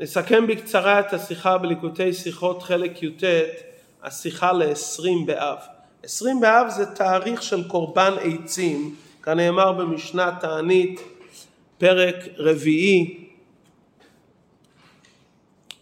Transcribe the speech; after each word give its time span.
נסכם 0.00 0.46
בקצרה 0.46 1.00
את 1.00 1.12
השיחה 1.12 1.58
בליקוטי 1.58 2.12
שיחות 2.12 2.62
חלק 2.62 3.02
י"ט, 3.02 3.24
השיחה 4.02 4.52
ל-20 4.52 5.26
באב. 5.26 5.58
20 6.02 6.40
באב 6.40 6.68
זה 6.68 6.86
תאריך 6.86 7.42
של 7.42 7.68
קורבן 7.68 8.12
עצים, 8.22 8.94
כנאמר 9.22 9.72
במשנה 9.72 10.36
תענית, 10.40 11.00
פרק 11.78 12.14
רביעי. 12.36 13.24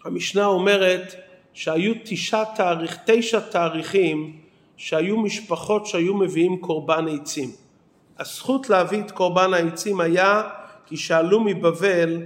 המשנה 0.04 0.46
אומרת 0.46 1.14
שהיו 1.52 1.94
תשע, 2.04 2.44
תאריך, 2.44 2.98
תשע 3.06 3.40
תאריכים 3.40 4.36
שהיו 4.76 5.16
משפחות 5.16 5.86
שהיו 5.86 6.14
מביאים 6.14 6.60
קורבן 6.60 7.04
עצים. 7.08 7.50
הזכות 8.18 8.70
להביא 8.70 9.00
את 9.00 9.10
קורבן 9.10 9.54
העצים 9.54 10.00
היה 10.00 10.42
כי 10.86 10.96
שאלו 10.96 11.40
מבבל 11.40 12.22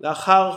לאחר 0.00 0.52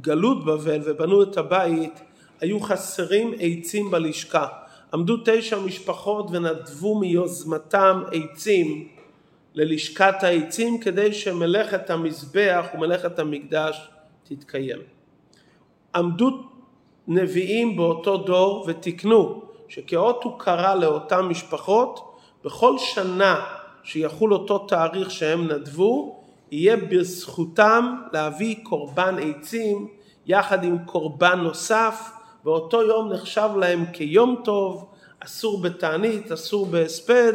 גלות 0.00 0.44
בבל 0.44 0.80
ובנו 0.84 1.22
את 1.22 1.36
הבית 1.36 2.00
היו 2.40 2.60
חסרים 2.60 3.34
עצים 3.40 3.90
בלשכה. 3.90 4.46
עמדו 4.94 5.16
תשע 5.24 5.58
משפחות 5.58 6.26
ונדבו 6.30 6.98
מיוזמתם 6.98 8.02
עצים 8.12 8.88
ללשכת 9.54 10.22
העצים 10.22 10.80
כדי 10.80 11.12
שמלאכת 11.12 11.90
המזבח 11.90 12.66
ומלאכת 12.74 13.18
המקדש 13.18 13.88
תתקיים. 14.24 14.78
עמדו 15.94 16.30
נביאים 17.08 17.76
באותו 17.76 18.16
דור 18.16 18.64
ותיקנו 18.68 19.42
שכאות 19.68 20.24
הוקרה 20.24 20.74
לאותן 20.74 21.20
משפחות 21.20 22.16
בכל 22.44 22.78
שנה 22.78 23.44
שיחול 23.82 24.32
אותו 24.32 24.58
תאריך 24.58 25.10
שהם 25.10 25.48
נדבו 25.48 26.23
יהיה 26.54 26.76
בזכותם 26.76 27.96
להביא 28.12 28.56
קורבן 28.62 29.16
עצים 29.18 29.88
יחד 30.26 30.64
עם 30.64 30.78
קורבן 30.78 31.38
נוסף 31.40 32.10
ואותו 32.44 32.82
יום 32.82 33.12
נחשב 33.12 33.48
להם 33.56 33.84
כיום 33.92 34.40
טוב, 34.44 34.86
אסור 35.20 35.62
בתענית, 35.62 36.32
אסור 36.32 36.66
בהספד, 36.66 37.32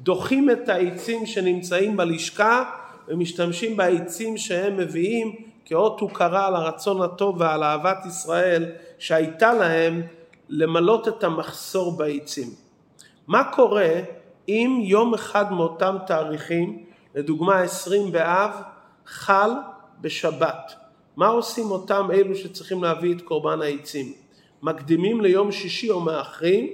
דוחים 0.00 0.50
את 0.50 0.68
העצים 0.68 1.26
שנמצאים 1.26 1.96
בלשכה 1.96 2.64
ומשתמשים 3.08 3.76
בעצים 3.76 4.36
שהם 4.36 4.76
מביאים 4.76 5.36
כאות 5.64 6.00
הוקרה 6.00 6.46
על 6.46 6.56
הרצון 6.56 7.02
הטוב 7.02 7.40
ועל 7.40 7.62
אהבת 7.62 8.06
ישראל 8.06 8.64
שהייתה 8.98 9.54
להם 9.54 10.02
למלות 10.48 11.08
את 11.08 11.24
המחסור 11.24 11.96
בעצים. 11.96 12.48
מה 13.26 13.44
קורה 13.44 13.90
אם 14.48 14.80
יום 14.84 15.14
אחד 15.14 15.52
מאותם 15.52 15.96
תאריכים, 16.06 16.91
לדוגמה 17.14 17.60
20 17.60 18.12
באב, 18.12 18.50
חל 19.06 19.50
בשבת? 20.00 20.72
מה 21.16 21.26
עושים 21.26 21.70
אותם 21.70 22.08
אלו 22.12 22.36
שצריכים 22.36 22.82
להביא 22.82 23.14
את 23.14 23.22
קורבן 23.22 23.62
העצים? 23.62 24.12
מקדימים 24.62 25.20
ליום 25.20 25.52
שישי 25.52 25.90
או 25.90 26.00
מאחרים? 26.00 26.68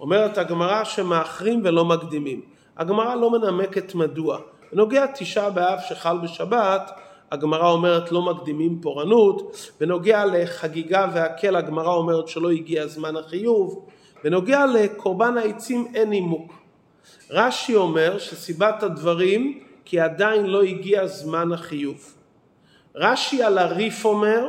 אומרת 0.00 0.38
הגמרא 0.38 0.84
שמאחרים 0.84 1.60
ולא 1.64 1.84
מקדימים. 1.84 2.40
הגמרא 2.76 3.14
לא 3.14 3.30
מנמקת 3.30 3.94
מדוע. 3.94 4.38
בנוגע 4.72 5.06
תשעה 5.06 5.50
באב 5.50 5.78
שחל 5.88 6.18
בשבת, 6.18 6.90
הגמרא 7.32 7.70
אומרת 7.70 8.12
לא 8.12 8.22
מקדימים 8.22 8.80
פורענות, 8.80 9.70
בנוגע 9.80 10.24
לחגיגה 10.24 11.06
והקל 11.12 11.56
הגמרא 11.56 11.94
אומרת 11.94 12.28
שלא 12.28 12.50
הגיע 12.50 12.86
זמן 12.86 13.16
החיוב, 13.16 13.86
בנוגע 14.24 14.66
לקורבן 14.66 15.38
העצים 15.38 15.86
אין 15.94 16.10
נימוק. 16.10 16.52
רש"י 17.30 17.74
אומר 17.74 18.18
שסיבת 18.18 18.82
הדברים 18.82 19.60
כי 19.84 20.00
עדיין 20.00 20.46
לא 20.46 20.62
הגיע 20.62 21.06
זמן 21.06 21.52
החיוב. 21.52 22.14
רש"י 22.94 23.42
על 23.42 23.58
הריף 23.58 24.04
אומר 24.04 24.48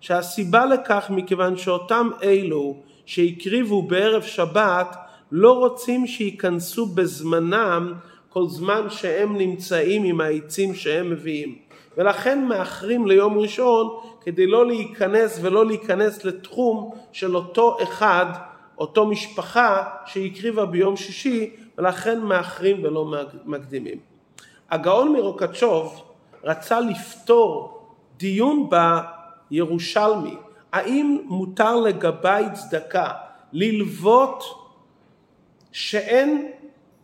שהסיבה 0.00 0.66
לכך 0.66 1.06
מכיוון 1.10 1.56
שאותם 1.56 2.10
אלו 2.22 2.76
שהקריבו 3.06 3.82
בערב 3.82 4.22
שבת 4.22 4.96
לא 5.32 5.52
רוצים 5.58 6.06
שייכנסו 6.06 6.86
בזמנם 6.86 7.94
כל 8.28 8.46
זמן 8.46 8.90
שהם 8.90 9.36
נמצאים 9.38 10.04
עם 10.04 10.20
העצים 10.20 10.74
שהם 10.74 11.10
מביאים 11.10 11.58
ולכן 11.96 12.44
מאחרים 12.44 13.06
ליום 13.06 13.38
ראשון 13.38 13.88
כדי 14.20 14.46
לא 14.46 14.66
להיכנס 14.66 15.38
ולא 15.42 15.66
להיכנס 15.66 16.24
לתחום 16.24 16.94
של 17.12 17.36
אותו 17.36 17.76
אחד, 17.82 18.26
אותו 18.78 19.06
משפחה 19.06 19.84
שהקריבה 20.06 20.66
ביום 20.66 20.96
שישי 20.96 21.50
ולכן 21.78 22.20
מאחרים 22.20 22.84
ולא 22.84 23.14
מקדימים. 23.44 24.11
הגאון 24.72 25.12
מרוקצ'וב 25.12 26.02
רצה 26.44 26.80
לפתור 26.80 27.78
דיון 28.16 28.68
בירושלמי 29.50 30.36
האם 30.72 31.18
מותר 31.24 31.76
לגבי 31.76 32.42
צדקה 32.52 33.10
ללוות 33.52 34.44
שאין 35.72 36.52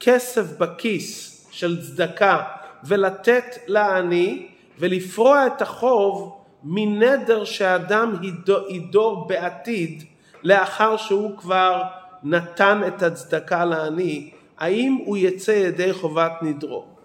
כסף 0.00 0.58
בכיס 0.58 1.38
של 1.50 1.82
צדקה 1.82 2.42
ולתת 2.84 3.56
לעני 3.66 4.46
ולפרוע 4.78 5.46
את 5.46 5.62
החוב 5.62 6.38
מנדר 6.64 7.44
שאדם 7.44 8.14
ידור 8.68 9.28
בעתיד 9.28 10.04
לאחר 10.42 10.96
שהוא 10.96 11.38
כבר 11.38 11.82
נתן 12.22 12.80
את 12.86 13.02
הצדקה 13.02 13.64
לעני, 13.64 14.30
האם 14.58 14.98
הוא 15.04 15.16
יצא 15.16 15.50
ידי 15.50 15.92
חובת 15.92 16.32
נדרו? 16.42 16.97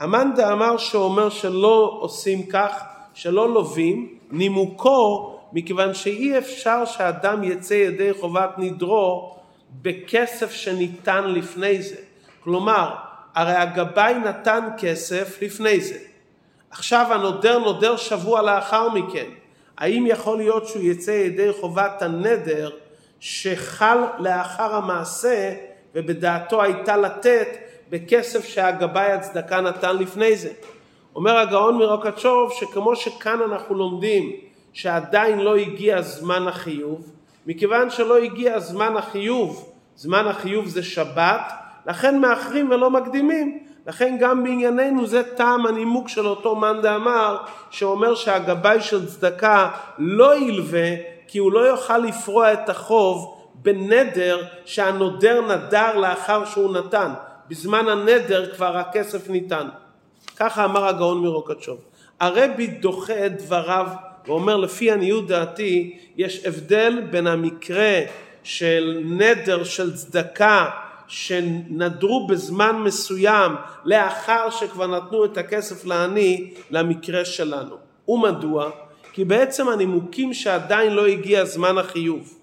המאן 0.00 0.30
דאמר 0.36 0.76
שאומר 0.76 1.28
שלא 1.28 1.98
עושים 2.00 2.46
כך, 2.46 2.82
שלא 3.14 3.54
לווים, 3.54 4.18
נימוקו 4.30 5.34
מכיוון 5.52 5.94
שאי 5.94 6.38
אפשר 6.38 6.84
שאדם 6.84 7.44
יצא 7.44 7.74
ידי 7.74 8.12
חובת 8.20 8.50
נדרו 8.58 9.36
בכסף 9.82 10.52
שניתן 10.52 11.24
לפני 11.24 11.82
זה. 11.82 11.96
כלומר, 12.40 12.94
הרי 13.34 13.52
הגבאי 13.52 14.14
נתן 14.14 14.68
כסף 14.78 15.42
לפני 15.42 15.80
זה. 15.80 15.98
עכשיו 16.70 17.06
הנודר 17.10 17.58
נודר 17.58 17.96
שבוע 17.96 18.42
לאחר 18.42 18.88
מכן. 18.88 19.26
האם 19.78 20.06
יכול 20.06 20.36
להיות 20.36 20.66
שהוא 20.66 20.82
יצא 20.82 21.10
ידי 21.10 21.52
חובת 21.60 22.02
הנדר 22.02 22.70
שחל 23.20 23.98
לאחר 24.18 24.74
המעשה 24.74 25.54
ובדעתו 25.94 26.62
הייתה 26.62 26.96
לתת 26.96 27.48
בכסף 27.90 28.44
שהגבאי 28.44 29.12
הצדקה 29.12 29.60
נתן 29.60 29.96
לפני 29.96 30.36
זה. 30.36 30.50
אומר 31.16 31.36
הגאון 31.36 31.78
מרוקצ'וב 31.78 32.52
שכמו 32.52 32.96
שכאן 32.96 33.40
אנחנו 33.42 33.74
לומדים 33.74 34.32
שעדיין 34.72 35.38
לא 35.38 35.56
הגיע 35.56 36.02
זמן 36.02 36.48
החיוב, 36.48 37.10
מכיוון 37.46 37.90
שלא 37.90 38.18
הגיע 38.18 38.58
זמן 38.58 38.96
החיוב, 38.96 39.72
זמן 39.96 40.26
החיוב 40.26 40.66
זה 40.66 40.82
שבת, 40.82 41.52
לכן 41.86 42.20
מאחרים 42.20 42.70
ולא 42.70 42.90
מקדימים. 42.90 43.58
לכן 43.86 44.16
גם 44.20 44.44
בענייננו 44.44 45.06
זה 45.06 45.22
טעם 45.36 45.66
הנימוק 45.66 46.08
של 46.08 46.26
אותו 46.26 46.54
מאן 46.54 46.80
דאמר 46.80 47.36
שאומר 47.70 48.14
שהגבאי 48.14 48.80
של 48.80 49.06
צדקה 49.06 49.68
לא 49.98 50.38
ילווה 50.38 50.88
כי 51.28 51.38
הוא 51.38 51.52
לא 51.52 51.60
יוכל 51.60 51.98
לפרוע 51.98 52.52
את 52.52 52.68
החוב 52.68 53.40
בנדר 53.54 54.42
שהנודר 54.64 55.40
נדר 55.40 55.98
לאחר 55.98 56.44
שהוא 56.44 56.72
נתן. 56.72 57.12
בזמן 57.54 57.88
הנדר 57.88 58.54
כבר 58.54 58.76
הכסף 58.76 59.30
ניתן. 59.30 59.68
ככה 60.36 60.64
אמר 60.64 60.86
הגאון 60.86 61.22
מרוקצ'וב. 61.22 61.78
הרבי 62.20 62.66
דוחה 62.66 63.26
את 63.26 63.42
דבריו 63.42 63.86
ואומר 64.26 64.56
לפי 64.56 64.90
עניות 64.90 65.26
דעתי 65.26 65.98
יש 66.16 66.46
הבדל 66.46 67.00
בין 67.10 67.26
המקרה 67.26 68.00
של 68.42 69.02
נדר 69.04 69.64
של 69.64 69.94
צדקה 69.94 70.70
שנדרו 71.08 72.26
בזמן 72.26 72.76
מסוים 72.76 73.52
לאחר 73.84 74.50
שכבר 74.50 74.86
נתנו 74.86 75.24
את 75.24 75.38
הכסף 75.38 75.84
לעני 75.84 76.50
למקרה 76.70 77.24
שלנו. 77.24 77.76
ומדוע? 78.08 78.70
כי 79.12 79.24
בעצם 79.24 79.68
הנימוקים 79.68 80.34
שעדיין 80.34 80.92
לא 80.92 81.06
הגיע 81.06 81.44
זמן 81.44 81.78
החיוב 81.78 82.38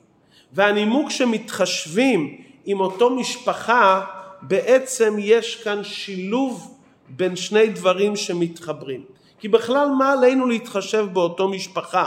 והנימוק 0.54 1.10
שמתחשבים 1.10 2.38
עם 2.66 2.80
אותו 2.80 3.10
משפחה 3.10 4.21
בעצם 4.42 5.16
יש 5.20 5.64
כאן 5.64 5.84
שילוב 5.84 6.78
בין 7.10 7.36
שני 7.36 7.68
דברים 7.68 8.16
שמתחברים. 8.16 9.04
כי 9.40 9.48
בכלל 9.48 9.90
מה 9.98 10.12
עלינו 10.12 10.48
להתחשב 10.48 11.06
באותו 11.14 11.48
משפחה? 11.48 12.06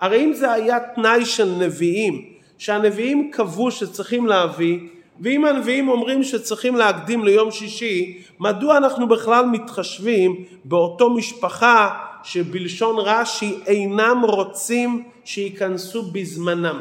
הרי 0.00 0.24
אם 0.24 0.32
זה 0.32 0.52
היה 0.52 0.78
תנאי 0.94 1.24
של 1.24 1.48
נביאים, 1.58 2.24
שהנביאים 2.58 3.30
קבעו 3.32 3.70
שצריכים 3.70 4.26
להביא, 4.26 4.78
ואם 5.20 5.44
הנביאים 5.44 5.88
אומרים 5.88 6.22
שצריכים 6.22 6.76
להקדים 6.76 7.24
ליום 7.24 7.50
שישי, 7.50 8.22
מדוע 8.40 8.76
אנחנו 8.76 9.08
בכלל 9.08 9.46
מתחשבים 9.46 10.44
באותו 10.64 11.10
משפחה 11.10 11.90
שבלשון 12.22 12.96
רש"י 12.98 13.54
אינם 13.66 14.20
רוצים 14.24 15.04
שייכנסו 15.24 16.02
בזמנם? 16.02 16.80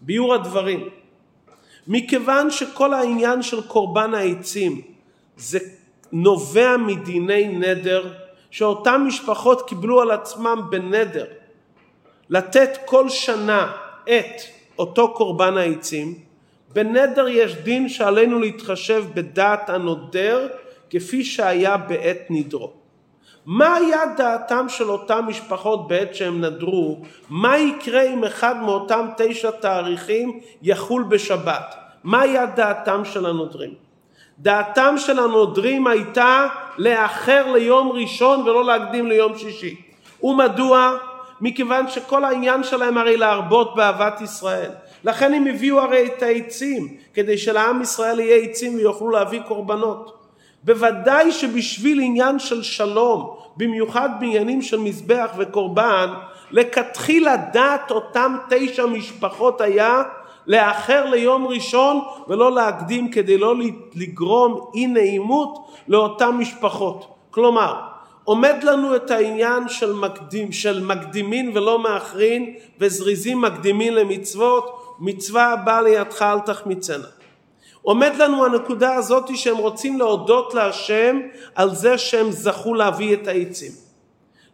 ביור 0.00 0.34
הדברים 0.34 0.88
מכיוון 1.88 2.50
שכל 2.50 2.94
העניין 2.94 3.42
של 3.42 3.62
קורבן 3.62 4.14
העצים 4.14 4.80
זה 5.36 5.58
נובע 6.12 6.76
מדיני 6.76 7.48
נדר 7.48 8.12
שאותן 8.50 9.04
משפחות 9.06 9.68
קיבלו 9.68 10.00
על 10.00 10.10
עצמם 10.10 10.60
בנדר 10.70 11.26
לתת 12.30 12.70
כל 12.84 13.08
שנה 13.08 13.72
את 14.04 14.42
אותו 14.78 15.14
קורבן 15.14 15.56
העצים, 15.56 16.14
בנדר 16.72 17.28
יש 17.28 17.54
דין 17.54 17.88
שעלינו 17.88 18.38
להתחשב 18.38 19.04
בדעת 19.14 19.70
הנודר 19.70 20.48
כפי 20.90 21.24
שהיה 21.24 21.76
בעת 21.76 22.18
נדרו. 22.30 22.83
מה 23.46 23.74
היה 23.74 24.06
דעתם 24.16 24.68
של 24.68 24.90
אותם 24.90 25.24
משפחות 25.28 25.88
בעת 25.88 26.14
שהם 26.14 26.40
נדרו? 26.40 26.98
מה 27.30 27.58
יקרה 27.58 28.02
אם 28.02 28.24
אחד 28.24 28.56
מאותם 28.62 29.08
תשע 29.16 29.50
תאריכים 29.50 30.40
יחול 30.62 31.02
בשבת? 31.02 31.74
מה 32.04 32.20
היה 32.20 32.46
דעתם 32.46 33.04
של 33.04 33.26
הנודרים? 33.26 33.74
דעתם 34.38 34.94
של 34.98 35.18
הנודרים 35.18 35.86
הייתה 35.86 36.46
לאחר 36.78 37.52
ליום 37.52 37.92
ראשון 37.92 38.40
ולא 38.40 38.64
להקדים 38.64 39.06
ליום 39.06 39.38
שישי. 39.38 39.76
ומדוע? 40.22 40.96
מכיוון 41.40 41.88
שכל 41.88 42.24
העניין 42.24 42.64
שלהם 42.64 42.98
הרי 42.98 43.16
להרבות 43.16 43.74
באהבת 43.74 44.20
ישראל. 44.20 44.70
לכן 45.04 45.34
הם 45.34 45.46
הביאו 45.46 45.80
הרי 45.80 46.06
את 46.06 46.22
העצים, 46.22 46.96
כדי 47.14 47.38
שלעם 47.38 47.82
ישראל 47.82 48.20
יהיה 48.20 48.36
עצים 48.36 48.74
ויוכלו 48.74 49.10
להביא 49.10 49.40
קורבנות. 49.40 50.23
בוודאי 50.64 51.32
שבשביל 51.32 52.00
עניין 52.00 52.38
של 52.38 52.62
שלום, 52.62 53.36
במיוחד 53.56 54.08
בעניינים 54.20 54.62
של 54.62 54.78
מזבח 54.78 55.30
וקורבן, 55.38 56.10
לכתחילה 56.50 57.36
דעת 57.36 57.90
אותם 57.90 58.36
תשע 58.50 58.86
משפחות 58.86 59.60
היה 59.60 60.02
לאחר 60.46 61.04
ליום 61.10 61.46
ראשון 61.46 62.00
ולא 62.28 62.52
להקדים 62.52 63.10
כדי 63.10 63.38
לא 63.38 63.54
לגרום 63.94 64.70
אי 64.74 64.86
נעימות 64.86 65.66
לאותן 65.88 66.30
משפחות. 66.30 67.06
כלומר, 67.30 67.80
עומד 68.24 68.56
לנו 68.62 68.96
את 68.96 69.10
העניין 69.10 69.68
של, 69.68 69.92
מקדים, 69.92 70.52
של 70.52 70.84
מקדימין 70.84 71.50
ולא 71.54 71.78
מאחרין 71.78 72.54
וזריזים 72.80 73.40
מקדימין 73.40 73.94
למצוות, 73.94 74.96
מצווה 74.98 75.52
הבאה 75.52 75.82
לידך 75.82 76.22
אל 76.22 76.38
תחמיצנה. 76.38 77.23
עומד 77.84 78.16
לנו 78.16 78.44
הנקודה 78.44 78.94
הזאת 78.94 79.36
שהם 79.36 79.56
רוצים 79.56 79.98
להודות 79.98 80.54
להשם 80.54 81.20
על 81.54 81.74
זה 81.74 81.98
שהם 81.98 82.30
זכו 82.30 82.74
להביא 82.74 83.14
את 83.14 83.28
העצים. 83.28 83.72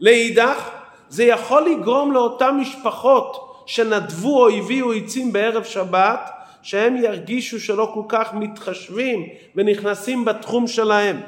לאידך, 0.00 0.70
זה 1.08 1.24
יכול 1.24 1.62
לגרום 1.62 2.12
לאותן 2.12 2.56
משפחות 2.60 3.62
שנדבו 3.66 4.42
או 4.42 4.48
הביאו 4.48 4.92
עצים 4.92 5.32
בערב 5.32 5.64
שבת, 5.64 6.30
שהם 6.62 6.96
ירגישו 6.96 7.60
שלא 7.60 7.90
כל 7.94 8.02
כך 8.08 8.34
מתחשבים 8.34 9.26
ונכנסים 9.56 10.24
בתחום 10.24 10.66
שלהם. 10.66 11.20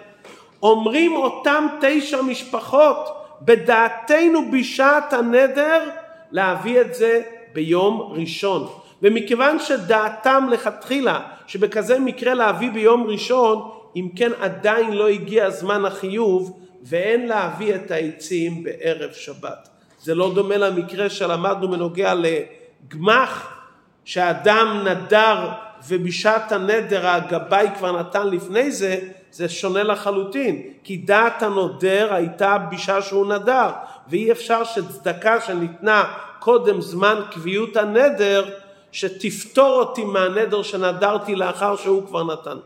אומרים 0.63 1.17
אותם 1.17 1.67
תשע 1.81 2.23
משפחות, 2.23 3.09
בדעתנו 3.43 4.51
בשעת 4.51 5.13
הנדר 5.13 5.91
להביא 6.31 6.81
את 6.81 6.95
זה 6.95 7.23
ביום 7.53 8.13
ראשון. 8.17 8.69
ומכיוון 9.03 9.59
שדעתם 9.59 10.49
לכתחילה 10.51 11.21
שבכזה 11.47 11.99
מקרה 11.99 12.35
להביא 12.35 12.71
ביום 12.71 13.07
ראשון, 13.07 13.71
אם 13.97 14.09
כן 14.17 14.31
עדיין 14.41 14.93
לא 14.93 15.09
הגיע 15.09 15.51
זמן 15.51 15.85
החיוב 15.85 16.61
ואין 16.83 17.29
להביא 17.29 17.75
את 17.75 17.91
העצים 17.91 18.63
בערב 18.63 19.13
שבת. 19.13 19.69
זה 20.01 20.15
לא 20.15 20.35
דומה 20.35 20.57
למקרה 20.57 21.11
שלמדנו 21.11 21.71
בנוגע 21.71 22.15
לגמח 22.15 23.59
שאדם 24.05 24.85
נדר 24.85 25.49
ובשעת 25.89 26.53
הנדר 26.53 27.07
הגבאי 27.07 27.69
כבר 27.79 28.01
נתן 28.01 28.27
לפני 28.29 28.71
זה, 28.71 28.99
זה 29.33 29.49
שונה 29.49 29.83
לחלוטין, 29.83 30.63
כי 30.85 30.97
דעת 30.97 31.43
הנודר 31.43 32.15
הייתה 32.15 32.59
בשעה 32.59 33.03
שהוא 33.03 33.27
נדר, 33.35 33.71
ואי 34.09 34.33
אפשר 34.33 34.65
שצדקה 34.65 35.41
שניתנה 35.41 36.05
קודם 36.39 36.81
זמן 36.81 37.21
קביעות 37.31 37.77
הנדר, 37.77 38.51
שתפטור 38.93 39.79
אותי 39.79 40.05
מהנדר 40.05 40.63
שנדרתי 40.63 41.35
לאחר 41.35 41.77
שהוא 41.77 42.07
כבר 42.07 42.25
נתן. 42.25 42.57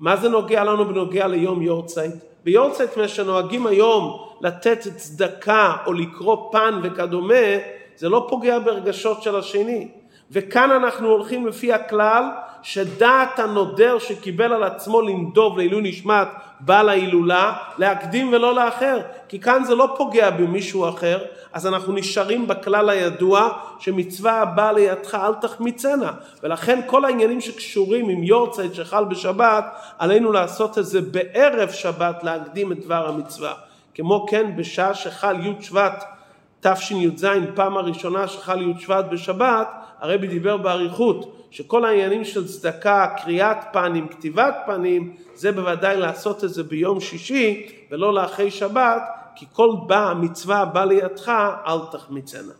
מה 0.00 0.16
זה 0.16 0.28
נוגע 0.28 0.64
לנו 0.64 0.84
בנוגע 0.84 1.26
ליום 1.26 1.62
יורצייט? 1.62 2.14
ביורצייט 2.44 2.96
מה 2.96 3.08
שנוהגים 3.08 3.66
היום 3.66 4.28
לתת 4.40 4.78
צדקה 4.96 5.76
או 5.86 5.92
לקרוא 5.92 6.52
פן 6.52 6.80
וכדומה, 6.82 7.34
זה 7.96 8.08
לא 8.08 8.26
פוגע 8.28 8.58
ברגשות 8.58 9.22
של 9.22 9.36
השני. 9.36 9.88
וכאן 10.32 10.70
אנחנו 10.70 11.08
הולכים 11.08 11.46
לפי 11.46 11.72
הכלל 11.72 12.24
שדעת 12.62 13.38
הנודר 13.38 13.98
שקיבל 13.98 14.52
על 14.52 14.62
עצמו 14.62 15.02
לנדוב 15.02 15.58
לעילוי 15.58 15.82
נשמת 15.82 16.28
בעל 16.60 16.88
ההילולה, 16.88 17.52
להקדים 17.78 18.32
ולא 18.32 18.54
לאחר. 18.54 19.00
כי 19.28 19.40
כאן 19.40 19.64
זה 19.64 19.74
לא 19.74 19.94
פוגע 19.96 20.30
במישהו 20.30 20.88
אחר, 20.88 21.18
אז 21.52 21.66
אנחנו 21.66 21.92
נשארים 21.92 22.46
בכלל 22.46 22.90
הידוע 22.90 23.48
שמצווה 23.78 24.42
הבאה 24.42 24.72
לידך 24.72 25.14
אל 25.14 25.34
תחמיצנה. 25.34 26.12
ולכן 26.42 26.80
כל 26.86 27.04
העניינים 27.04 27.40
שקשורים 27.40 28.08
עם 28.08 28.22
יורצייט 28.22 28.74
שחל 28.74 29.04
בשבת, 29.04 29.64
עלינו 29.98 30.32
לעשות 30.32 30.78
את 30.78 30.86
זה 30.86 31.00
בערב 31.00 31.70
שבת 31.70 32.24
להקדים 32.24 32.72
את 32.72 32.84
דבר 32.84 33.08
המצווה. 33.08 33.54
כמו 33.94 34.26
כן 34.30 34.56
בשעה 34.56 34.94
שחל 34.94 35.36
י' 35.46 35.62
שבט 35.62 36.04
תשי"ז 36.60 37.26
פעם 37.54 37.76
הראשונה 37.76 38.28
שחל 38.28 38.62
י' 38.62 38.80
שבט 38.80 39.04
בשבת, 39.10 39.68
הרבי 39.98 40.26
דיבר 40.26 40.56
באריכות 40.56 41.46
שכל 41.50 41.84
העניינים 41.84 42.24
של 42.24 42.46
צדקה, 42.46 43.06
קריאת 43.22 43.56
פנים, 43.72 44.08
כתיבת 44.08 44.54
פנים, 44.66 45.16
זה 45.34 45.52
בוודאי 45.52 45.96
לעשות 45.96 46.44
את 46.44 46.50
זה 46.50 46.62
ביום 46.62 47.00
שישי 47.00 47.66
ולא 47.90 48.14
לאחרי 48.14 48.50
שבת, 48.50 49.02
כי 49.36 49.46
כל 49.52 49.68
בא, 49.86 50.14
מצווה 50.20 50.64
בא 50.64 50.84
לידך, 50.84 51.32
אל 51.66 51.78
תחמיצנה. 51.92 52.52